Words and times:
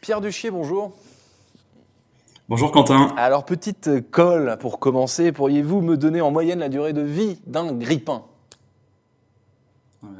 Pierre 0.00 0.20
Duchier, 0.20 0.50
bonjour. 0.50 0.92
Bonjour 2.48 2.72
Quentin. 2.72 3.14
Alors, 3.16 3.46
petite 3.46 4.10
colle 4.10 4.58
pour 4.60 4.78
commencer, 4.78 5.32
pourriez-vous 5.32 5.80
me 5.80 5.96
donner 5.96 6.20
en 6.20 6.30
moyenne 6.30 6.58
la 6.58 6.68
durée 6.68 6.92
de 6.92 7.00
vie 7.00 7.38
d'un 7.46 7.72
grippin? 7.72 8.24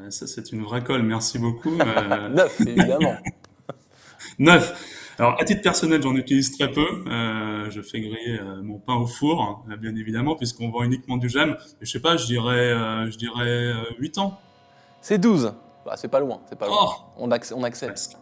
Ça, 0.09 0.25
c'est 0.25 0.51
une 0.51 0.63
vraie 0.63 0.83
colle, 0.83 1.03
merci 1.03 1.37
beaucoup. 1.37 1.73
Euh, 1.79 2.29
Neuf, 2.29 2.61
évidemment. 2.61 3.15
Neuf. 4.39 5.03
Alors, 5.17 5.39
à 5.39 5.45
titre 5.45 5.61
personnel, 5.61 6.01
j'en 6.01 6.15
utilise 6.15 6.51
très 6.57 6.71
peu. 6.71 6.85
Euh, 7.07 7.69
je 7.69 7.81
fais 7.81 8.01
griller 8.01 8.39
euh, 8.39 8.61
mon 8.63 8.79
pain 8.79 8.95
au 8.95 9.05
four, 9.05 9.41
hein, 9.41 9.75
bien 9.77 9.95
évidemment, 9.95 10.35
puisqu'on 10.35 10.69
vend 10.71 10.83
uniquement 10.83 11.17
du 11.17 11.29
gemme. 11.29 11.55
Mais 11.79 11.85
je 11.85 11.91
sais 11.91 12.01
pas, 12.01 12.17
je 12.17 12.25
dirais, 12.25 12.71
euh, 12.71 13.09
je 13.09 13.17
dirais 13.17 13.47
euh, 13.47 13.83
8 13.99 14.17
ans. 14.17 14.39
C'est 15.01 15.19
12. 15.19 15.53
Bah, 15.85 15.93
c'est 15.97 16.07
pas 16.07 16.19
loin, 16.19 16.39
c'est 16.49 16.57
pas 16.57 16.65
loin. 16.67 16.77
Oh 16.81 16.93
On, 17.17 17.29
acc- 17.31 17.53
on 17.55 17.63
accepte. 17.63 17.91
Presque. 17.91 18.17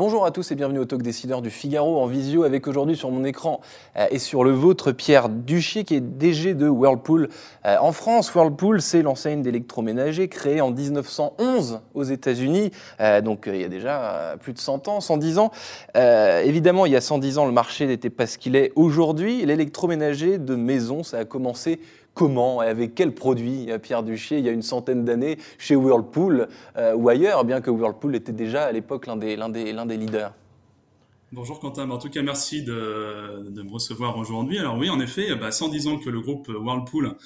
Bonjour 0.00 0.24
à 0.24 0.30
tous 0.30 0.50
et 0.50 0.54
bienvenue 0.54 0.78
au 0.78 0.86
Talk 0.86 1.02
Décideur 1.02 1.42
du 1.42 1.50
Figaro 1.50 2.00
en 2.00 2.06
visio 2.06 2.44
avec 2.44 2.66
aujourd'hui 2.66 2.96
sur 2.96 3.10
mon 3.10 3.22
écran 3.22 3.60
euh, 3.98 4.06
et 4.10 4.18
sur 4.18 4.44
le 4.44 4.50
vôtre 4.50 4.92
Pierre 4.92 5.28
Duchier 5.28 5.84
qui 5.84 5.94
est 5.94 6.00
DG 6.00 6.54
de 6.54 6.68
Whirlpool. 6.68 7.28
Euh, 7.66 7.76
en 7.82 7.92
France, 7.92 8.34
Whirlpool 8.34 8.80
c'est 8.80 9.02
l'enseigne 9.02 9.42
d'électroménager 9.42 10.28
créée 10.28 10.62
en 10.62 10.70
1911 10.70 11.80
aux 11.92 12.02
États-Unis, 12.02 12.70
Euh, 12.98 13.20
donc 13.20 13.44
il 13.46 13.60
y 13.60 13.64
a 13.64 13.68
déjà 13.68 14.36
plus 14.40 14.54
de 14.54 14.58
100 14.58 14.88
ans, 14.88 15.02
110 15.02 15.36
ans. 15.36 15.50
Évidemment, 15.94 16.86
il 16.86 16.92
y 16.92 16.96
a 16.96 17.02
110 17.02 17.36
ans, 17.36 17.44
le 17.44 17.52
marché 17.52 17.86
n'était 17.86 18.08
pas 18.08 18.26
ce 18.26 18.38
qu'il 18.38 18.56
est 18.56 18.72
aujourd'hui. 18.76 19.44
L'électroménager 19.44 20.38
de 20.38 20.54
maison, 20.54 21.02
ça 21.02 21.18
a 21.18 21.24
commencé 21.26 21.78
comment 22.20 22.62
et 22.62 22.66
avec 22.66 22.94
quels 22.94 23.14
produits, 23.14 23.70
euh, 23.70 23.78
Pierre 23.78 24.02
Duchier, 24.02 24.36
il 24.36 24.44
y 24.44 24.48
a 24.50 24.52
une 24.52 24.60
centaine 24.60 25.06
d'années 25.06 25.38
chez 25.56 25.74
Whirlpool 25.74 26.48
euh, 26.76 26.94
ou 26.94 27.08
ailleurs, 27.08 27.46
bien 27.46 27.62
que 27.62 27.70
Whirlpool 27.70 28.14
était 28.14 28.34
déjà 28.34 28.64
à 28.64 28.72
l'époque 28.72 29.06
l'un 29.06 29.16
des, 29.16 29.96
leaders. 29.96 30.34
Bonjour 31.32 31.58
Quentin, 31.60 31.88
en 31.88 31.96
tout 31.96 32.10
cas 32.10 32.20
merci 32.20 32.62
de, 32.62 33.62
me 33.62 33.72
recevoir 33.72 34.18
aujourd'hui. 34.18 34.58
Alors 34.58 34.76
oui, 34.76 34.90
en 34.90 35.00
effet, 35.00 35.34
bah, 35.34 35.50
110 35.50 35.86
ans 35.86 35.96
que 35.96 36.10
le 36.10 36.20
groupe 36.20 36.48
Whirlpool 36.48 37.16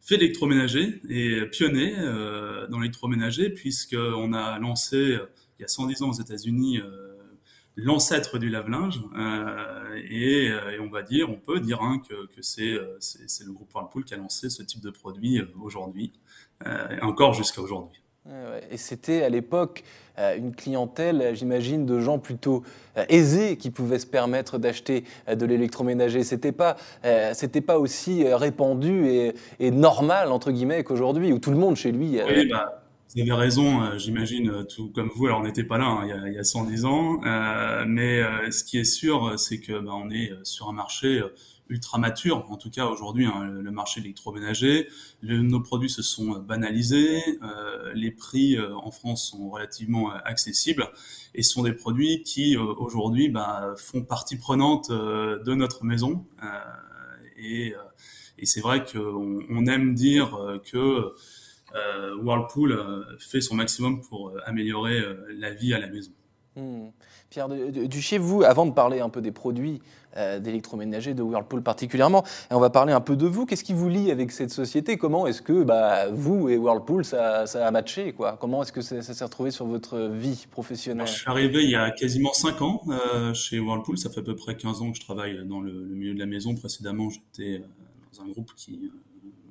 fait 0.00 0.16
l'électroménager 0.16 1.00
et 1.08 1.42
pionnier 1.46 1.94
euh, 1.98 2.66
dans 2.66 2.80
l'électroménager 2.80 3.50
puisqu'on 3.50 4.32
a 4.32 4.58
lancé 4.58 5.16
il 5.60 5.62
y 5.62 5.64
a 5.64 5.68
110 5.68 6.02
ans 6.02 6.08
aux 6.08 6.20
États-Unis 6.20 6.80
l'ancêtre 7.76 8.38
du 8.38 8.50
lave-linge 8.50 9.00
euh, 9.16 10.00
et, 10.08 10.50
euh, 10.50 10.70
et 10.72 10.80
on 10.80 10.90
va 10.90 11.02
dire, 11.02 11.30
on 11.30 11.36
peut 11.36 11.60
dire 11.60 11.80
hein, 11.80 12.00
que, 12.06 12.26
que 12.26 12.42
c'est 12.42 12.72
euh, 12.72 12.96
c'est 13.00 13.28
c'est 13.28 13.44
le 13.44 13.52
groupe 13.52 13.72
Whirlpool 13.74 14.04
qui 14.04 14.14
a 14.14 14.16
lancé 14.16 14.50
ce 14.50 14.62
type 14.62 14.82
de 14.82 14.90
produit 14.90 15.40
aujourd'hui, 15.62 16.12
euh, 16.66 16.98
encore 17.02 17.32
jusqu'à 17.34 17.62
aujourd'hui. 17.62 18.02
Et 18.70 18.76
c'était 18.76 19.22
à 19.22 19.30
l'époque 19.30 19.82
une 20.18 20.54
clientèle, 20.54 21.34
j'imagine, 21.34 21.86
de 21.86 22.00
gens 22.00 22.18
plutôt 22.18 22.62
aisés 23.08 23.56
qui 23.56 23.70
pouvaient 23.70 23.98
se 23.98 24.06
permettre 24.06 24.58
d'acheter 24.58 25.04
de 25.26 25.46
l'électroménager. 25.46 26.22
C'était 26.22 26.52
pas, 26.52 26.76
c'était 27.32 27.62
pas 27.62 27.78
aussi 27.78 28.24
répandu 28.28 29.08
et, 29.08 29.34
et 29.58 29.70
normal 29.70 30.32
entre 30.32 30.52
guillemets 30.52 30.84
qu'aujourd'hui, 30.84 31.32
où 31.32 31.38
tout 31.38 31.50
le 31.50 31.56
monde 31.56 31.76
chez 31.76 31.92
lui. 31.92 32.20
Oui, 32.22 32.46
bah, 32.46 32.82
vous 33.14 33.20
avez 33.20 33.32
raison, 33.32 33.82
euh, 33.82 33.98
j'imagine, 33.98 34.50
euh, 34.50 34.62
tout 34.62 34.90
comme 34.90 35.10
vous. 35.14 35.26
Alors, 35.26 35.40
on 35.40 35.44
n'était 35.44 35.64
pas 35.64 35.78
là 35.78 35.86
hein, 35.86 36.00
il, 36.04 36.08
y 36.10 36.12
a, 36.12 36.28
il 36.28 36.34
y 36.34 36.38
a 36.38 36.44
110 36.44 36.84
ans, 36.84 37.20
euh, 37.24 37.84
mais 37.86 38.22
euh, 38.22 38.50
ce 38.52 38.62
qui 38.62 38.78
est 38.78 38.84
sûr, 38.84 39.26
euh, 39.26 39.36
c'est 39.36 39.60
que 39.60 39.80
bah, 39.80 39.92
on 39.94 40.10
est 40.10 40.32
sur 40.44 40.68
un 40.68 40.72
marché 40.72 41.20
ultra 41.68 41.98
mature. 41.98 42.50
En 42.50 42.56
tout 42.56 42.70
cas, 42.70 42.86
aujourd'hui, 42.86 43.26
hein, 43.26 43.44
le, 43.44 43.70
marché 43.70 44.00
Le- 45.22 45.42
nos 45.42 45.60
produits 45.60 45.90
se 45.90 46.02
sont 46.02 46.38
banalisés, 46.40 47.20
les 47.94 48.10
prix 48.10 48.58
en 48.60 48.90
France 48.90 49.30
sont 49.30 49.50
relativement 49.50 50.10
accessibles, 50.10 50.88
et 51.34 51.42
ce 51.44 51.52
sont 51.52 51.62
des 51.62 51.72
produits 51.72 52.22
qui 52.24 52.56
aujourd'hui 52.56 53.28
bah, 53.28 53.74
font 53.76 54.02
partie 54.02 54.36
prenante 54.36 54.90
de 54.90 55.54
notre 55.54 55.84
maison. 55.84 56.26
Et 57.38 57.74
et 58.42 58.46
c'est 58.46 58.60
vrai 58.62 58.84
qu'on 58.84 59.40
on 59.50 59.66
aime 59.66 59.94
dire 59.94 60.60
que 60.64 61.12
Whirlpool 62.22 62.72
euh, 62.72 63.02
fait 63.18 63.40
son 63.40 63.54
maximum 63.54 64.00
pour 64.02 64.28
euh, 64.30 64.38
améliorer 64.46 64.98
euh, 65.00 65.14
la 65.38 65.52
vie 65.52 65.72
à 65.74 65.78
la 65.78 65.88
maison. 65.88 66.12
Hmm. 66.56 66.88
Pierre 67.30 67.48
Du- 67.48 67.70
Du- 67.70 67.88
Duchier, 67.88 68.18
vous, 68.18 68.42
avant 68.42 68.66
de 68.66 68.72
parler 68.72 68.98
un 69.00 69.08
peu 69.08 69.20
des 69.20 69.30
produits 69.30 69.80
euh, 70.16 70.40
d'électroménager 70.40 71.14
de 71.14 71.22
Whirlpool 71.22 71.62
particulièrement, 71.62 72.24
et 72.50 72.54
on 72.54 72.58
va 72.58 72.70
parler 72.70 72.92
un 72.92 73.00
peu 73.00 73.14
de 73.14 73.24
vous. 73.26 73.46
Qu'est-ce 73.46 73.62
qui 73.62 73.72
vous 73.72 73.88
lie 73.88 74.10
avec 74.10 74.32
cette 74.32 74.50
société? 74.50 74.98
Comment 74.98 75.28
est-ce 75.28 75.40
que 75.42 75.62
bah, 75.62 76.08
vous 76.10 76.48
et 76.48 76.56
Whirlpool, 76.56 77.04
ça, 77.04 77.46
ça 77.46 77.64
a 77.64 77.70
matché 77.70 78.12
quoi? 78.12 78.36
Comment 78.40 78.64
est-ce 78.64 78.72
que 78.72 78.80
ça, 78.80 79.00
ça 79.00 79.14
s'est 79.14 79.22
retrouvé 79.22 79.52
sur 79.52 79.66
votre 79.66 80.00
vie 80.08 80.44
professionnelle? 80.50 81.02
Alors, 81.02 81.14
je 81.14 81.20
suis 81.20 81.30
arrivé 81.30 81.62
il 81.62 81.70
y 81.70 81.76
a 81.76 81.92
quasiment 81.92 82.32
5 82.32 82.60
ans 82.62 82.82
euh, 82.88 83.32
chez 83.32 83.60
Whirlpool. 83.60 83.96
Ça 83.96 84.10
fait 84.10 84.18
à 84.20 84.24
peu 84.24 84.34
près 84.34 84.56
15 84.56 84.82
ans 84.82 84.90
que 84.90 84.96
je 84.98 85.04
travaille 85.04 85.46
dans 85.46 85.60
le, 85.60 85.70
le 85.70 85.94
milieu 85.94 86.14
de 86.14 86.18
la 86.18 86.26
maison. 86.26 86.56
Précédemment, 86.56 87.08
j'étais 87.10 87.60
euh, 87.60 87.66
dans 88.18 88.24
un 88.24 88.28
groupe 88.28 88.50
qui 88.56 88.80
euh, 88.86 88.88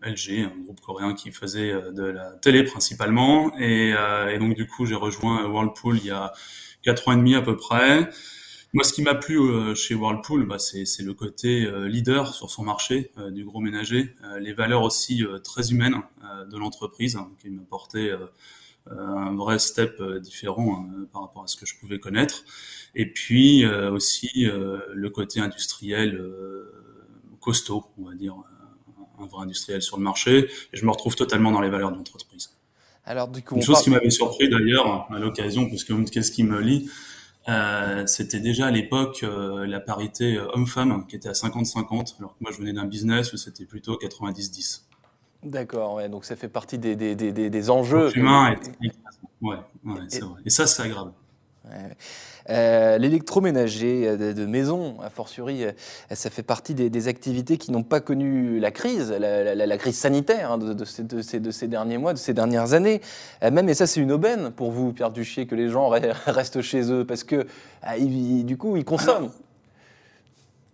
LG, 0.04 0.46
un 0.46 0.62
groupe 0.64 0.80
coréen 0.82 1.14
qui 1.14 1.32
faisait 1.32 1.72
euh, 1.72 1.92
de 1.92 2.04
la 2.04 2.32
télé 2.42 2.64
principalement. 2.64 3.58
Et, 3.60 3.94
euh, 3.94 4.30
et 4.30 4.40
donc 4.40 4.56
du 4.56 4.68
coup, 4.68 4.86
j'ai 4.86 4.96
rejoint 4.96 5.46
Whirlpool 5.48 5.98
il 5.98 6.06
y 6.06 6.12
a 6.12 6.34
4 6.84 7.08
ans 7.08 7.12
et 7.14 7.18
demi 7.18 7.36
à 7.36 7.42
peu 7.42 7.56
près. 7.56 8.10
Moi, 8.72 8.84
ce 8.84 8.94
qui 8.94 9.02
m'a 9.02 9.16
plu 9.16 9.40
euh, 9.40 9.74
chez 9.74 9.96
Whirlpool, 9.96 10.46
bah, 10.46 10.60
c'est 10.60 10.86
le 11.02 11.14
côté 11.16 11.66
euh, 11.66 11.88
leader 11.88 12.36
sur 12.36 12.52
son 12.52 12.64
marché 12.64 13.12
euh, 13.18 13.32
du 13.32 13.44
gros 13.44 13.62
ménager, 13.62 14.14
euh, 14.24 14.40
les 14.40 14.54
valeurs 14.54 14.84
aussi 14.84 15.24
euh, 15.24 15.40
très 15.40 15.72
humaines 15.72 15.96
euh, 16.24 16.46
de 16.46 16.56
l'entreprise 16.56 17.16
hein, 17.16 17.32
qui 17.42 17.50
m'a 17.50 17.64
apporté 17.64 18.12
euh, 18.12 18.18
euh, 18.92 18.96
un 18.96 19.36
vrai 19.36 19.58
step 19.58 19.98
euh, 20.00 20.20
différent 20.20 20.86
hein, 20.88 21.06
par 21.12 21.24
rapport 21.24 21.44
à 21.44 21.48
ce 21.48 21.58
que 21.58 21.66
je 21.66 21.80
pouvais 21.80 22.00
connaître. 22.00 22.44
Et 22.94 23.12
puis 23.12 23.66
euh, 23.66 23.92
aussi 23.92 24.46
euh, 24.46 24.80
le 24.94 25.10
côté 25.10 25.40
industriel 25.40 26.16
euh, 26.16 26.72
costaud, 27.40 27.86
on 27.98 28.06
va 28.10 28.14
dire, 28.14 28.36
euh, 28.36 28.59
un 29.22 29.28
vrai 29.28 29.44
industriel 29.44 29.82
sur 29.82 29.98
le 29.98 30.04
marché. 30.04 30.50
Et 30.74 30.78
je 30.78 30.86
me 30.86 30.92
retrouve 30.92 31.16
totalement 31.16 31.52
dans 31.52 31.62
les 31.62 31.70
valeurs 31.70 31.92
de 31.92 31.98
l'entreprise. 31.98 32.50
Alors, 33.06 33.28
du 33.28 33.42
coup, 33.42 33.56
Une 33.56 33.62
chose 33.62 33.74
parle- 33.76 33.84
qui 33.86 33.90
m'avait 33.92 34.10
surpris 34.10 34.50
d'ailleurs 34.50 35.08
à 35.12 35.20
l'occasion, 35.20 35.68
parce 35.70 35.84
que 35.84 35.94
qu'est-ce 36.10 36.32
qui 36.32 36.44
me 36.44 36.60
lie, 36.62 36.90
euh, 37.48 38.06
c'était 38.06 38.40
déjà 38.40 38.68
à 38.68 38.72
l'époque 38.72 39.22
euh, 39.24 39.66
la 39.66 39.80
parité 39.80 40.36
euh, 40.36 40.48
homme-femme 40.54 41.08
qui 41.08 41.16
était 41.16 41.30
à 41.30 41.34
50-50, 41.34 42.16
alors 42.20 42.32
que 42.38 42.44
moi 42.44 42.52
je 42.52 42.58
venais 42.58 42.74
d'un 42.74 42.86
business 42.86 43.34
où 43.34 43.38
c'était 43.38 43.66
plutôt 43.66 43.96
90-10. 43.98 44.82
D'accord, 45.44 45.96
ouais, 45.96 46.10
donc 46.10 46.26
ça 46.26 46.36
fait 46.36 46.50
partie 46.50 46.78
des, 46.78 46.96
des, 46.96 47.16
des, 47.16 47.32
des- 47.32 47.70
enjeux. 47.70 48.12
L'humain 48.14 48.52
est... 48.52 48.92
Ouais, 49.42 49.56
ouais 49.86 50.02
c'est 50.10 50.22
vrai. 50.22 50.42
Et 50.46 50.50
ça, 50.50 50.68
c'est 50.68 50.84
agréable. 50.84 51.14
Ouais. 51.70 51.96
Euh, 52.50 52.98
L'électroménager 52.98 54.08
euh, 54.08 54.34
de, 54.34 54.46
maison, 54.46 55.00
a 55.02 55.10
fortiori, 55.10 55.64
euh, 55.64 55.72
ça 56.12 56.30
fait 56.30 56.44
partie 56.44 56.74
des, 56.74 57.08
activités 57.08 57.58
qui 57.58 57.72
n'ont 57.72 57.84
pas 57.84 58.00
connu 58.00 58.60
la 58.60 58.72
crise, 58.72 59.12
la, 59.12 59.78
crise 59.78 59.98
sanitaire 59.98 60.54
hein, 60.54 60.58
de, 60.58 60.86
ces, 60.86 61.04
de 61.04 61.22
ces- 61.22 61.40
de 61.40 61.52
ces 61.52 61.68
derniers 61.68 61.98
mois, 61.98 62.14
de 62.14 62.18
ces 62.18 62.34
dernières 62.34 62.74
années. 62.74 63.02
Euh, 63.44 63.52
même, 63.52 63.70
et 63.70 63.74
ça, 63.74 63.88
c'est 63.88 64.02
une 64.02 64.12
aubaine 64.12 64.52
pour 64.52 64.72
vous, 64.72 64.94
Pierre 64.94 65.12
Duchier, 65.12 65.46
que 65.46 65.56
les 65.56 65.70
gens 65.70 65.90
re- 65.92 66.14
restent 66.26 66.62
chez 66.62 66.92
eux, 66.92 67.06
parce 67.06 67.24
que 67.24 67.46
ah, 67.84 68.00
du 68.00 68.58
coup, 68.58 68.76
ils 68.78 68.86
consomment. 68.86 69.32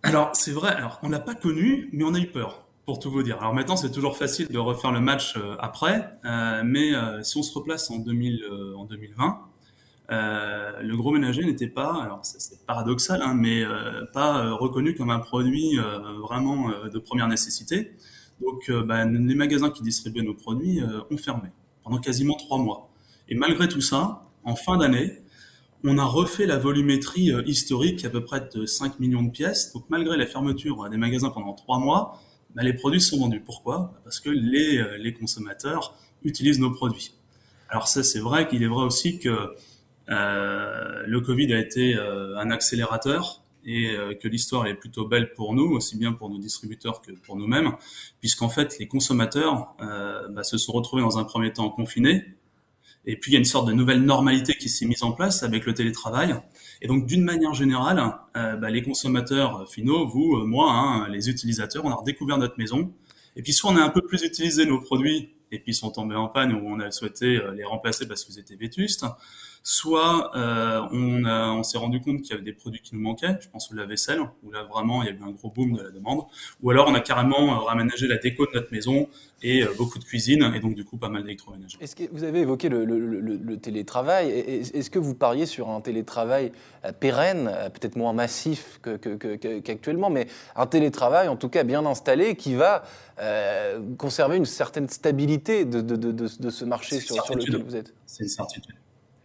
Alors, 0.02 0.30
c'est 0.34 0.52
vrai, 0.52 0.76
on 1.02 1.08
l'a 1.08 1.18
pas 1.20 1.34
connu, 1.34 1.88
mais 1.92 2.04
on 2.04 2.14
a 2.14 2.18
eu 2.18 2.28
peur, 2.28 2.64
pour 2.84 3.00
tout 3.00 3.10
vous 3.10 3.22
dire. 3.22 3.38
Alors 3.40 3.54
maintenant, 3.54 3.76
c'est 3.76 3.90
toujours 3.90 4.16
facile 4.16 4.46
de 4.48 4.58
refaire 4.58 4.92
le 4.92 5.00
match 5.00 5.36
euh, 5.36 5.56
après, 5.58 6.10
euh, 6.24 6.62
mais 6.64 6.94
euh, 6.94 7.22
si 7.22 7.36
on 7.36 7.42
se 7.42 7.52
replace 7.52 7.90
en, 7.90 7.98
2000, 7.98 8.42
euh, 8.44 8.74
en 8.76 8.84
2020, 8.84 9.40
euh, 10.10 10.80
le 10.82 10.96
gros 10.96 11.10
ménager 11.12 11.44
n'était 11.44 11.66
pas, 11.68 12.02
alors 12.02 12.20
c'est- 12.24 12.64
paradoxal, 12.66 13.22
hein, 13.22 13.34
mais 13.34 13.62
euh, 13.64 14.04
pas 14.12 14.44
euh, 14.44 14.54
reconnu 14.54 14.94
comme 14.94 15.10
un 15.10 15.18
produit 15.18 15.78
euh, 15.78 15.98
vraiment 16.20 16.70
euh, 16.70 16.88
de 16.88 16.98
première 16.98 17.28
nécessité. 17.28 17.92
Donc, 18.40 18.70
bah, 18.70 19.04
les 19.06 19.34
magasins 19.34 19.70
qui 19.70 19.82
distribuaient 19.82 20.22
nos 20.22 20.34
produits 20.34 20.80
ont 21.10 21.16
fermé 21.16 21.48
pendant 21.82 21.96
quasiment 21.96 22.34
trois 22.34 22.58
mois. 22.58 22.90
Et 23.30 23.34
malgré 23.34 23.66
tout 23.66 23.80
ça, 23.80 24.28
en 24.44 24.54
fin 24.56 24.76
d'année, 24.76 25.22
on 25.84 25.96
a 25.96 26.04
refait 26.04 26.44
la 26.46 26.58
volumétrie 26.58 27.32
historique 27.46 28.04
à 28.04 28.10
peu 28.10 28.22
près 28.24 28.46
de 28.54 28.66
5 28.66 29.00
millions 29.00 29.22
de 29.22 29.30
pièces. 29.30 29.72
Donc 29.72 29.84
malgré 29.88 30.18
la 30.18 30.26
fermeture 30.26 30.88
des 30.90 30.98
magasins 30.98 31.30
pendant 31.30 31.54
trois 31.54 31.78
mois, 31.78 32.20
bah, 32.54 32.62
les 32.62 32.74
produits 32.74 33.00
sont 33.00 33.18
vendus. 33.18 33.40
Pourquoi? 33.40 33.92
Bah, 33.94 34.00
Parce 34.04 34.20
que 34.20 34.28
les, 34.28 34.84
les 34.98 35.12
consommateurs 35.14 35.94
utilisent 36.22 36.60
nos 36.60 36.70
produits. 36.72 37.14
Alors 37.70 37.88
ça, 37.88 38.02
c'est 38.02 38.20
vrai 38.20 38.48
qu'il 38.48 38.62
est 38.62 38.68
vrai 38.68 38.84
aussi 38.84 39.18
que 39.18 39.54
le 40.08 41.20
Covid 41.20 41.52
a 41.52 41.58
été 41.58 41.96
euh, 41.96 42.38
un 42.38 42.50
accélérateur 42.50 43.42
et 43.64 43.90
euh, 43.90 44.14
que 44.14 44.28
l'histoire 44.28 44.66
est 44.66 44.74
plutôt 44.74 45.06
belle 45.06 45.32
pour 45.32 45.54
nous, 45.54 45.72
aussi 45.72 45.96
bien 45.98 46.12
pour 46.12 46.30
nos 46.30 46.38
distributeurs 46.38 47.02
que 47.02 47.12
pour 47.12 47.36
nous-mêmes, 47.36 47.72
puisqu'en 48.20 48.48
fait 48.48 48.78
les 48.78 48.86
consommateurs 48.86 49.74
bah, 50.30 50.44
se 50.44 50.56
sont 50.58 50.72
retrouvés 50.72 51.02
dans 51.02 51.18
un 51.18 51.24
premier 51.24 51.52
temps 51.52 51.68
confinés, 51.70 52.24
et 53.08 53.16
puis 53.16 53.32
il 53.32 53.34
y 53.34 53.36
a 53.36 53.38
une 53.38 53.44
sorte 53.44 53.68
de 53.68 53.72
nouvelle 53.72 54.02
normalité 54.02 54.54
qui 54.54 54.68
s'est 54.68 54.86
mise 54.86 55.02
en 55.04 55.12
place 55.12 55.44
avec 55.44 55.64
le 55.64 55.74
télétravail. 55.74 56.34
Et 56.82 56.88
donc 56.88 57.06
d'une 57.06 57.22
manière 57.22 57.54
générale, 57.54 58.02
bah, 58.34 58.68
les 58.68 58.82
consommateurs 58.82 59.68
finaux, 59.70 60.08
vous, 60.08 60.44
moi, 60.44 60.72
hein, 60.72 61.08
les 61.08 61.30
utilisateurs, 61.30 61.84
on 61.84 61.90
a 61.90 61.94
redécouvert 61.94 62.36
notre 62.36 62.58
maison. 62.58 62.92
Et 63.36 63.42
puis 63.42 63.52
soit 63.52 63.70
on 63.70 63.76
a 63.76 63.82
un 63.82 63.90
peu 63.90 64.00
plus 64.02 64.24
utilisé 64.24 64.66
nos 64.66 64.80
produits 64.80 65.30
et 65.52 65.60
puis 65.60 65.70
ils 65.70 65.74
sont 65.74 65.90
tombés 65.90 66.16
en 66.16 66.26
panne 66.26 66.52
ou 66.52 66.66
on 66.66 66.80
a 66.80 66.90
souhaité 66.90 67.40
les 67.54 67.64
remplacer 67.64 68.08
parce 68.08 68.24
qu'ils 68.24 68.40
étaient 68.40 68.56
vétustes, 68.56 69.04
soit 69.68 70.30
euh, 70.36 70.80
on, 70.92 71.24
on 71.24 71.64
s'est 71.64 71.76
rendu 71.76 72.00
compte 72.00 72.22
qu'il 72.22 72.30
y 72.30 72.34
avait 72.34 72.44
des 72.44 72.52
produits 72.52 72.80
qui 72.80 72.94
nous 72.94 73.00
manquaient, 73.00 73.36
je 73.40 73.48
pense 73.48 73.68
au 73.72 73.74
lave-vaisselle, 73.74 74.20
où 74.44 74.52
là 74.52 74.62
vraiment 74.62 75.02
il 75.02 75.06
y 75.06 75.08
a 75.08 75.12
eu 75.12 75.20
un 75.26 75.32
gros 75.32 75.50
boom 75.50 75.76
de 75.76 75.82
la 75.82 75.90
demande, 75.90 76.22
ou 76.62 76.70
alors 76.70 76.86
on 76.86 76.94
a 76.94 77.00
carrément 77.00 77.52
euh, 77.52 77.58
raménagé 77.64 78.06
la 78.06 78.16
déco 78.16 78.46
de 78.46 78.52
notre 78.54 78.70
maison 78.70 79.08
et 79.42 79.64
euh, 79.64 79.74
beaucoup 79.76 79.98
de 79.98 80.04
cuisine, 80.04 80.52
et 80.54 80.60
donc 80.60 80.76
du 80.76 80.84
coup 80.84 80.98
pas 80.98 81.08
mal 81.08 81.24
d'électroménager. 81.24 81.78
Est-ce 81.80 81.96
que 81.96 82.04
vous 82.12 82.22
avez 82.22 82.42
évoqué 82.42 82.68
le, 82.68 82.84
le, 82.84 83.00
le, 83.20 83.56
télétravail, 83.56 84.30
est-ce 84.30 84.88
que 84.88 85.00
vous 85.00 85.16
pariez 85.16 85.46
sur 85.46 85.68
un 85.68 85.80
télétravail 85.80 86.52
pérenne, 87.00 87.50
peut-être 87.74 87.96
moins 87.96 88.12
massif 88.12 88.80
qu'actuellement, 89.64 90.10
mais 90.10 90.28
un 90.54 90.66
télétravail 90.66 91.26
en 91.26 91.34
tout 91.34 91.48
cas 91.48 91.64
bien 91.64 91.84
installé 91.86 92.36
qui 92.36 92.54
va 92.54 92.84
euh, 93.18 93.80
conserver 93.98 94.36
une 94.36 94.44
certaine 94.44 94.88
stabilité 94.88 95.64
de, 95.64 95.80
de, 95.80 95.96
de, 95.96 96.12
de 96.12 96.50
ce 96.50 96.64
marché 96.64 97.00
sur, 97.00 97.20
sur 97.24 97.34
lequel 97.34 97.64
vous 97.64 97.74
êtes? 97.74 97.92
C'est 98.06 98.22
une 98.22 98.28
certitude 98.28 98.76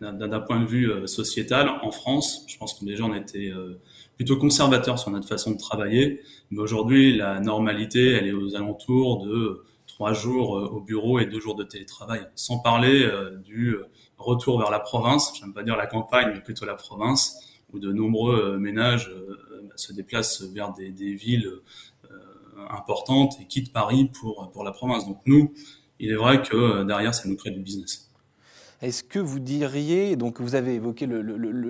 d'un 0.02 0.40
point 0.40 0.60
de 0.60 0.66
vue 0.66 0.92
euh, 0.92 1.06
sociétal, 1.06 1.70
en 1.82 1.92
France, 1.92 2.44
je 2.48 2.58
pense 2.58 2.74
que 2.74 2.84
déjà 2.86 3.04
on 3.04 3.14
était 3.14 3.52
euh, 3.52 3.80
plutôt 4.16 4.36
conservateur 4.38 4.98
sur 4.98 5.12
notre 5.12 5.28
façon 5.28 5.52
de 5.52 5.58
travailler, 5.58 6.22
mais 6.50 6.60
aujourd'hui 6.60 7.16
la 7.16 7.40
normalité, 7.40 8.12
elle 8.14 8.28
est 8.28 8.34
aux 8.34 8.56
alentours 8.56 9.24
de 9.24 9.64
trois 9.86 10.14
jours 10.14 10.58
euh, 10.58 10.68
au 10.68 10.82
bureau 10.82 11.20
et 11.20 11.28
deux 11.28 11.40
jours 11.40 11.56
de 11.56 11.64
télétravail, 11.64 12.28
sans 12.36 12.60
parler 12.60 13.08
du 13.44 13.76
retour 14.18 14.60
vers 14.60 14.72
la 14.72 14.80
province, 14.80 15.34
j'aime 15.40 15.54
pas 15.54 15.64
dire 15.64 15.78
la 15.78 15.88
campagne, 15.88 16.32
mais 16.34 16.42
plutôt 16.42 16.66
la 16.66 16.76
province, 16.76 17.62
où 17.72 17.80
de 17.80 17.92
nombreux 17.92 18.58
ménages 18.58 19.12
se 19.76 19.94
déplacent 19.94 20.42
vers 20.42 20.74
des, 20.74 20.90
des 20.92 21.14
villes 21.14 21.50
importantes 22.70 23.34
et 23.42 23.46
quittent 23.46 23.72
Paris 23.72 24.12
pour, 24.20 24.52
pour 24.52 24.64
la 24.64 24.72
province. 24.72 25.08
Donc 25.08 25.22
nous, 25.26 25.54
il 26.00 26.12
est 26.12 26.16
vrai 26.16 26.42
que 26.42 26.84
derrière, 26.84 27.14
ça 27.14 27.30
nous 27.30 27.36
crée 27.36 27.52
du 27.52 27.62
business. 27.62 28.11
Est-ce 28.82 29.04
que 29.04 29.20
vous 29.20 29.40
diriez, 29.40 30.16
donc 30.16 30.42
vous 30.42 30.56
avez 30.56 30.74
évoqué 30.74 31.06
le, 31.06 31.22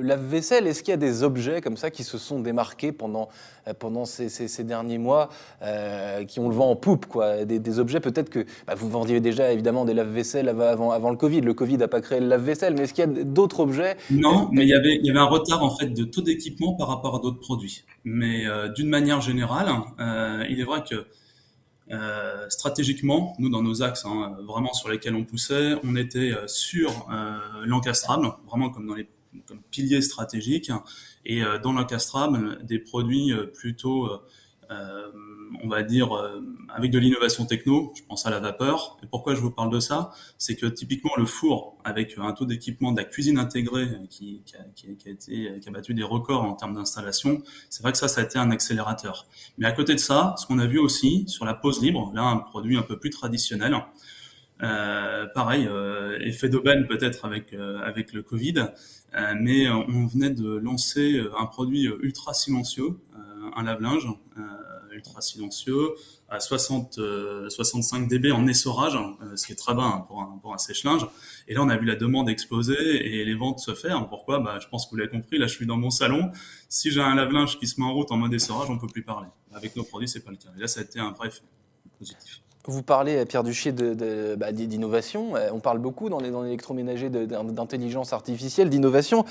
lave-vaisselle, 0.02 0.66
est-ce 0.66 0.81
qu'il 0.81 0.92
y 0.92 0.96
a 0.96 0.98
des 0.98 1.24
objets 1.24 1.60
comme 1.60 1.75
ça 1.75 1.92
qui 1.92 2.06
se 2.06 2.18
sont 2.18 2.40
démarqués 2.40 2.94
pendant, 2.94 3.28
euh, 3.68 3.74
pendant 3.78 4.06
ces, 4.06 4.63
derniers 4.63 4.98
mois, 4.98 5.28
euh, 5.62 6.24
qui 6.24 6.40
ont 6.40 6.48
le 6.48 6.56
vent 6.56 6.69
en 6.69 6.78
poupe 6.78 7.08
quoi? 7.08 7.44
Des, 7.44 7.80
objets 7.80 8.00
peut-être 8.00 8.30
que 8.30 8.46
bah, 8.66 8.75
vous 8.75 8.90
vendiez 8.90 9.19
déjà 9.19 9.52
évidemment 9.52 9.84
des 9.84 9.94
lave-vaisselle 9.94 10.48
avant, 10.48 10.92
avant 10.92 11.10
le 11.10 11.18
Covid. 11.18 11.42
Le 11.42 11.54
Covid 11.54 11.78
n'a 11.78 11.90
pas 11.90 12.00
créé 12.00 12.22
le 12.22 12.28
lave-vaisselle, 12.28 12.75
mais 12.75 12.84
est-ce 12.84 12.94
qu'il 12.94 13.06
y 13.06 13.19
a 13.19 13.24
d'autres 13.24 13.60
objets? 13.60 13.98
Non, 14.10 14.48
mais 14.52 14.64
il 14.64 14.69
y, 14.69 14.74
avait, 14.74 14.96
il 14.96 15.06
y 15.06 15.10
avait 15.10 15.19
un 15.19 15.25
retard 15.25 15.64
en 15.64 15.75
fait 15.75 15.88
de 15.88 16.04
taux 16.06 16.22
d'équipement 16.22 16.74
par 16.75 16.88
rapport 16.88 17.16
à 17.16 17.19
d'autres 17.19 17.40
produits. 17.40 17.84
Mais 18.06 18.46
euh, 18.46 18.69
d'une 18.69 18.90
manière 18.90 19.19
générale, 19.19 19.69
il 20.50 20.60
est 20.60 20.64
vrai 20.64 20.84
que 20.90 21.06
euh, 21.92 22.50
stratégiquement, 22.50 23.36
nous 23.38 23.50
dans 23.50 23.62
nos 23.62 23.84
axes, 23.84 24.06
hein, 24.06 24.38
vraiment 24.48 24.74
sur 24.74 24.90
lesquels 24.90 25.16
on 25.16 25.26
poussait, 25.26 25.76
on 25.84 25.96
était 25.96 26.32
euh, 26.32 26.48
sur 26.48 27.10
euh, 27.12 27.38
l'encastrable, 27.66 28.32
vraiment 28.48 28.70
comme 28.70 28.88
dans 28.88 28.96
les 28.96 29.08
comme 29.46 29.62
piliers 29.72 30.02
stratégiques, 30.02 30.72
et 31.26 31.42
dans 31.64 31.72
l'encastrable 31.72 32.66
des 32.66 32.80
produits 32.80 33.32
plutôt 33.54 34.10
on 35.63 35.68
va 35.68 35.83
dire, 35.83 36.15
euh, 36.15 36.41
avec 36.69 36.91
de 36.91 37.00
l'innovation 37.00 37.45
techno, 37.45 37.91
je 37.95 38.01
pense 38.03 38.25
à 38.25 38.29
la 38.29 38.39
vapeur. 38.39 38.97
Et 39.03 39.07
pourquoi 39.07 39.35
je 39.35 39.41
vous 39.41 39.51
parle 39.51 39.71
de 39.71 39.79
ça? 39.79 40.12
C'est 40.38 40.56
que 40.56 40.65
typiquement 40.65 41.12
le 41.18 41.25
four, 41.25 41.77
avec 41.83 42.15
un 42.18 42.31
taux 42.33 42.45
d'équipement 42.45 42.91
de 42.91 42.97
la 42.97 43.03
cuisine 43.03 43.38
intégrée 43.38 43.88
qui, 44.09 44.44
a, 44.57 45.71
battu 45.71 45.94
des 45.94 46.03
records 46.03 46.44
en 46.44 46.53
termes 46.53 46.73
d'installation, 46.73 47.41
c'est 47.69 47.83
vrai 47.83 47.91
que 47.91 47.97
ça, 47.97 48.07
ça 48.07 48.21
a 48.21 48.23
été 48.23 48.39
un 48.39 48.51
accélérateur. 48.51 49.27
Mais 49.57 49.68
à 49.68 49.71
côté 49.71 49.94
de 49.94 50.00
ça, 50.00 50.35
ce 50.38 50.45
qu'on 50.45 50.59
a 50.59 50.65
vu 50.65 50.79
aussi 50.79 51.25
sur 51.27 51.45
la 51.45 51.53
pause 51.53 51.81
libre, 51.81 52.12
là 52.13 52.23
un 52.23 52.38
produit 52.38 52.77
un 52.77 52.83
peu 52.83 52.97
plus 52.97 53.09
traditionnel, 53.09 53.75
euh, 54.63 55.25
pareil, 55.33 55.68
euh, 55.68 56.19
effet 56.19 56.47
d'aubaine 56.47 56.85
peut-être 56.85 57.25
avec 57.25 57.53
euh, 57.53 57.79
avec 57.81 58.13
le 58.13 58.21
Covid, 58.21 58.68
euh, 59.15 59.33
mais 59.39 59.68
on 59.69 60.06
venait 60.06 60.29
de 60.29 60.57
lancer 60.57 61.21
un 61.38 61.45
produit 61.45 61.85
ultra 62.01 62.33
silencieux, 62.33 63.00
un 63.56 63.63
lave-linge 63.63 64.07
ultra 64.94 65.22
silencieux, 65.22 65.96
à 66.30 66.40
60, 66.40 67.00
65 67.50 68.08
dB 68.08 68.32
en 68.32 68.48
essorage, 68.48 68.96
euh, 68.96 69.36
ce 69.36 69.46
qui 69.46 69.52
est 69.52 69.56
très 69.56 69.74
bas 69.74 69.84
hein, 69.84 70.06
pour 70.08 70.22
un, 70.22 70.40
pour 70.42 70.58
sèche-linge. 70.60 71.06
Et 71.48 71.54
là, 71.54 71.62
on 71.62 71.70
a 71.70 71.78
vu 71.78 71.86
la 71.86 71.96
demande 71.96 72.30
exploser 72.30 72.76
et 72.76 73.26
les 73.26 73.36
ventes 73.36 73.60
se 73.60 73.74
faire. 73.74 74.08
Pourquoi? 74.08 74.40
Bah, 74.40 74.58
Je 74.62 74.68
pense 74.68 74.86
que 74.86 74.92
vous 74.92 74.98
l'avez 74.98 75.12
compris, 75.12 75.38
là, 75.38 75.48
je 75.48 75.56
suis 75.56 75.66
dans 75.66 75.78
mon 75.78 75.90
salon. 75.90 76.32
Si 76.70 76.92
j'ai 76.92 77.02
un 77.02 77.16
lave-linge 77.16 77.60
qui 77.60 77.68
se 77.68 77.80
met 77.80 77.86
en 77.86 77.94
route 77.94 78.12
en 78.12 78.18
mode 78.18 78.34
essorage, 78.34 78.70
on 78.70 78.78
peut 78.78 78.88
plus 78.88 79.04
parler. 79.04 79.28
Avec 79.54 79.76
nos 79.76 79.84
produits, 79.84 80.08
c'est 80.08 80.24
pas 80.24 80.32
le 80.32 80.38
cas. 80.38 80.50
Et 80.58 80.62
là, 80.62 80.68
ça 80.68 80.80
a 80.80 80.84
été 80.84 81.00
un 81.00 81.12
vrai 81.12 81.28
effet 81.28 81.42
positif. 81.98 82.42
Vous 82.66 82.84
parlez, 82.84 83.25
Pierre 83.25 83.44
Duchier, 83.44 83.72
bah, 84.38 84.52
d'innovation. 84.52 85.36
Euh, 85.36 85.50
on 85.52 85.60
parle 85.60 85.80
beaucoup 85.80 86.10
dans 86.10 86.19
l'électroménager 86.19 87.10
d'intelligence 87.10 88.13
artificielle, 88.13 88.69
d'innovation, 88.69 89.25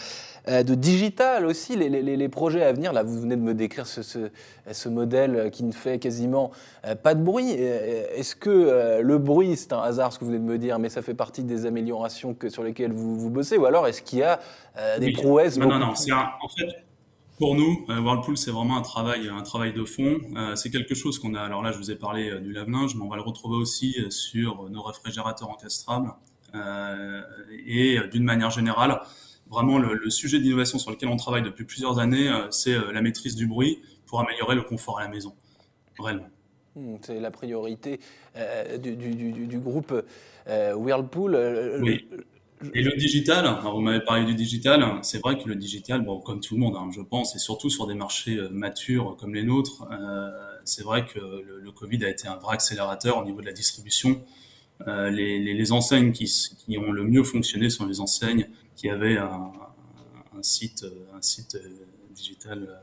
euh, 0.48 0.64
de 0.64 0.74
digital 0.74 1.46
aussi. 1.46 1.76
Les, 1.76 2.28
projets 2.28 2.64
à 2.64 2.72
venir, 2.72 2.92
là, 2.92 3.04
vous 3.04 3.20
venez 3.20 3.36
de 3.36 3.40
me 3.40 3.54
décrire 3.54 3.86
ce, 3.86 4.88
modèle 4.88 5.50
qui 5.52 5.62
ne 5.62 5.70
fait 5.70 6.00
quasiment 6.00 6.50
euh, 6.84 6.96
pas 6.96 7.14
de 7.14 7.22
bruit. 7.22 7.52
Est-ce 7.52 8.34
que 8.34 9.00
le 9.00 9.18
bruit, 9.18 9.56
c'est 9.56 9.72
un 9.72 9.80
hasard, 9.80 10.12
ce 10.12 10.18
que 10.18 10.24
vous 10.24 10.32
venez 10.32 10.42
de 10.42 10.50
me 10.50 10.58
dire, 10.58 10.80
mais 10.80 10.88
ça 10.88 11.00
fait 11.00 11.14
partie 11.14 11.44
des 11.44 11.66
améliorations 11.66 12.34
que, 12.34 12.48
sur 12.48 12.64
lesquelles 12.64 12.92
vous, 12.92 13.16
vous 13.16 13.30
bossez? 13.30 13.56
Ou 13.56 13.66
alors 13.66 13.86
est-ce 13.86 14.02
qu'il 14.02 14.18
y 14.18 14.24
a 14.24 14.40
des 14.98 15.12
prouesses 15.12 15.56
Non, 15.56 15.68
non, 15.68 15.78
non. 15.78 15.92
en 15.92 16.48
fait, 16.48 16.89
pour 17.40 17.54
nous, 17.54 17.86
euh, 17.88 17.98
Whirlpool, 17.98 18.36
c'est 18.36 18.50
vraiment 18.50 18.76
un 18.76 18.82
travail, 18.82 19.30
un 19.30 19.40
travail 19.40 19.72
de 19.72 19.82
fond. 19.84 20.20
Euh, 20.36 20.54
c'est 20.56 20.68
quelque 20.68 20.94
chose 20.94 21.18
qu'on 21.18 21.32
a. 21.32 21.40
Alors 21.40 21.62
là, 21.62 21.72
je 21.72 21.78
vous 21.78 21.90
ai 21.90 21.96
parlé 21.96 22.28
euh, 22.28 22.38
du 22.38 22.52
lave-linge, 22.52 22.94
mais 22.94 23.02
on 23.02 23.08
va 23.08 23.16
le 23.16 23.22
retrouver 23.22 23.56
aussi 23.56 23.96
sur 24.10 24.68
nos 24.68 24.82
réfrigérateurs 24.82 25.48
encastrables. 25.48 26.12
et 27.66 27.98
d'une 28.12 28.24
manière 28.24 28.50
générale, 28.50 29.00
vraiment 29.48 29.78
le, 29.78 30.10
sujet 30.10 30.38
d'innovation 30.38 30.78
sur 30.78 30.90
lequel 30.90 31.08
on 31.08 31.16
travaille 31.16 31.42
depuis 31.42 31.64
plusieurs 31.64 31.98
années, 31.98 32.30
c'est 32.50 32.76
la 32.92 33.00
maîtrise 33.00 33.36
du 33.36 33.46
bruit 33.46 33.80
pour 34.04 34.20
améliorer 34.20 34.54
le 34.54 34.62
confort 34.62 34.98
à 34.98 35.04
la 35.04 35.08
maison. 35.08 35.34
Réellement. 35.98 36.28
Hmm, 36.76 36.96
c'est 37.00 37.20
la 37.20 37.30
priorité 37.30 38.00
du, 38.82 38.96
du, 39.46 39.58
groupe 39.58 39.94
Whirlpool. 40.46 41.80
Oui. 41.80 42.06
Et 42.74 42.82
le 42.82 42.94
digital, 42.96 43.46
alors 43.46 43.74
vous 43.74 43.80
m'avez 43.80 44.04
parlé 44.04 44.24
du 44.24 44.34
digital, 44.34 44.84
c'est 45.02 45.18
vrai 45.18 45.38
que 45.38 45.48
le 45.48 45.54
digital, 45.54 46.04
bon, 46.04 46.20
comme 46.20 46.40
tout 46.40 46.54
le 46.54 46.60
monde, 46.60 46.76
hein, 46.76 46.90
je 46.94 47.00
pense, 47.00 47.34
et 47.34 47.38
surtout 47.38 47.70
sur 47.70 47.86
des 47.86 47.94
marchés 47.94 48.36
euh, 48.36 48.50
matures 48.50 49.16
comme 49.18 49.34
les 49.34 49.42
nôtres, 49.42 49.88
euh, 49.90 50.30
c'est 50.64 50.82
vrai 50.82 51.06
que 51.06 51.18
le, 51.18 51.72
Covid 51.72 52.04
a 52.04 52.10
été 52.10 52.28
un 52.28 52.36
vrai 52.36 52.54
accélérateur 52.54 53.16
au 53.16 53.24
niveau 53.24 53.40
de 53.40 53.46
la 53.46 53.52
distribution. 53.52 54.22
Euh, 54.86 55.08
les, 55.08 55.72
enseignes 55.72 56.12
qui, 56.12 56.24
qui, 56.26 56.76
ont 56.76 56.92
le 56.92 57.04
mieux 57.04 57.22
fonctionné 57.22 57.70
sont 57.70 57.86
les 57.86 58.00
enseignes 58.00 58.48
qui 58.76 58.90
avaient 58.90 59.16
un, 59.16 59.52
un 60.36 60.42
site, 60.42 60.84
un 61.14 61.22
site 61.22 61.54
euh, 61.54 61.68
digital 62.14 62.80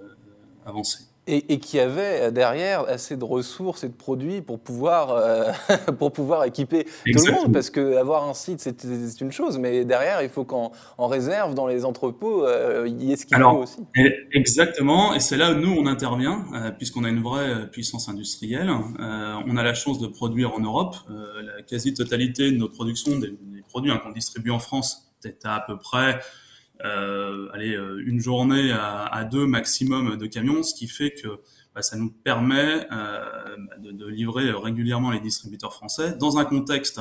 avancé 0.65 1.03
et, 1.27 1.59
qui 1.59 1.79
avait 1.79 2.21
euh, 2.21 2.31
derrière 2.31 2.81
assez 2.87 3.17
de 3.17 3.23
ressources 3.23 3.83
et 3.83 3.89
de 3.89 3.93
produits 3.93 4.41
pour 4.41 4.59
pouvoir, 4.59 5.11
euh, 5.11 5.51
pour 5.99 6.11
pouvoir 6.11 6.45
équiper 6.45 6.85
tout 6.85 7.25
le 7.25 7.31
monde. 7.31 7.53
Parce 7.53 7.69
qu'avoir 7.69 8.27
un 8.27 8.33
site, 8.33 8.59
c'est 8.59 9.21
une 9.21 9.31
chose, 9.31 9.57
mais 9.57 9.85
derrière, 9.85 10.21
il 10.21 10.29
faut 10.29 10.45
qu'en 10.45 10.71
en 10.97 11.07
réserve, 11.07 11.53
dans 11.53 11.67
les 11.67 11.85
entrepôts, 11.85 12.45
euh, 12.45 12.85
il 12.87 13.03
y 13.03 13.11
ait 13.11 13.15
ce 13.15 13.25
qu'il 13.25 13.37
faut 13.37 13.63
aussi. 13.63 13.79
Exactement, 14.31 15.13
et 15.13 15.19
c'est 15.19 15.37
là 15.37 15.51
où 15.51 15.55
nous, 15.55 15.71
on 15.71 15.85
intervient, 15.85 16.45
puisqu'on 16.77 17.03
a 17.03 17.09
une 17.09 17.21
vraie 17.21 17.69
puissance 17.69 18.09
industrielle. 18.09 18.69
on 18.69 19.57
a 19.57 19.63
la 19.63 19.73
chance 19.73 19.99
de 19.99 20.07
produire 20.07 20.53
en 20.53 20.59
Europe. 20.59 20.95
la 21.09 21.61
quasi-totalité 21.63 22.51
de 22.51 22.57
nos 22.57 22.69
productions, 22.69 23.19
des, 23.19 23.33
produits 23.67 23.91
hein, 23.91 23.99
qu'on 24.01 24.11
distribue 24.11 24.51
en 24.51 24.59
France, 24.59 25.11
peut-être 25.21 25.45
à, 25.45 25.55
à 25.55 25.59
peu 25.59 25.77
près 25.77 26.19
allez, 26.83 27.75
euh, 27.75 28.03
une 28.05 28.19
journée 28.19 28.71
à, 28.71 29.23
deux 29.23 29.47
maximum 29.47 30.17
de 30.17 30.27
camions, 30.27 30.63
ce 30.63 30.73
qui 30.73 30.87
fait 30.87 31.11
que 31.11 31.39
bah, 31.77 31.83
ça 31.83 31.95
nous 31.95 32.09
permet 32.09 32.87
euh, 32.91 33.55
de, 33.77 34.07
livrer 34.07 34.49
régulièrement 34.51 35.11
les 35.11 35.19
distributeurs 35.19 35.75
français 35.75 36.17
dans 36.17 36.39
un 36.39 36.43
contexte 36.43 36.99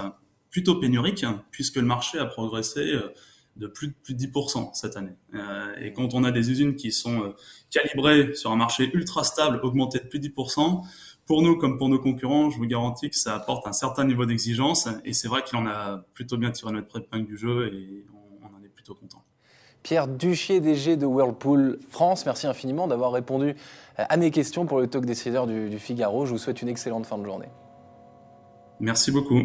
plutôt 0.50 0.75
pénurique, 0.75 1.25
puisque 1.50 1.76
le 1.76 1.87
marché 1.87 2.18
a 2.18 2.26
progressé 2.26 2.80
euh, 2.80 3.09
de 3.56 3.68
plus 3.68 3.88
de, 3.88 3.95
plus 4.02 4.12
de 4.14 4.26
10% 4.26 4.75
cette 4.75 4.99
année. 4.99 5.16
Euh, 5.33 5.75
et 5.80 5.95
quand 5.95 6.12
on 6.12 6.25
a 6.25 6.30
des 6.30 6.50
usines 6.50 6.76
qui 6.76 6.92
sont 6.92 7.35
calibrées 7.71 8.35
sur 8.35 8.50
un 8.52 8.56
marché 8.56 8.90
ultra 8.92 9.25
stable, 9.25 9.61
augmenté 9.62 9.99
de 9.99 10.04
plus 10.04 10.21
de 10.21 10.28
10%, 10.28 10.83
pour 11.25 11.40
nous 11.40 11.56
comme 11.56 11.78
pour 11.78 11.88
nos 11.88 11.99
concurrents, 11.99 12.50
je 12.50 12.59
vous 12.59 12.66
garantis 12.66 13.09
que 13.09 13.16
ça 13.16 13.35
apporte 13.35 13.66
un 13.66 13.73
certain 13.73 14.04
niveau 14.04 14.26
d'exigence. 14.26 14.88
Et 15.06 15.14
c'est 15.14 15.28
vrai 15.28 15.42
qu'il 15.42 15.56
en 15.56 15.66
a 15.66 16.04
plutôt 16.12 16.37
bien 16.37 16.50
tiré 16.50 16.71
notre 16.71 16.99
épingle 17.00 17.26
du 17.26 17.38
jeu 17.38 17.73
et 17.73 18.04
on 18.42 18.54
en 18.54 18.62
est 18.62 18.68
plutôt 18.68 18.95
content. 18.95 19.25
Pierre 19.87 20.09
Duchier, 20.09 20.59
DG 20.59 20.97
de 20.97 21.07
Whirlpool 21.07 21.78
France, 21.90 22.26
merci 22.26 22.49
infiniment 22.49 22.88
d'avoir 22.88 23.12
répondu 23.12 23.55
à 23.97 24.16
mes 24.16 24.33
questions 24.33 24.66
pour 24.66 24.81
le 24.81 24.88
talk 24.88 25.07
décideur 25.07 25.47
du, 25.47 25.71
du 25.71 25.78
Figaro. 25.78 26.26
Je 26.26 26.33
vous 26.33 26.38
souhaite 26.38 26.61
une 26.61 26.66
excellente 26.66 27.07
fin 27.07 27.16
de 27.19 27.25
journée. 27.25 27.47
Merci 28.81 29.12
beaucoup. 29.12 29.45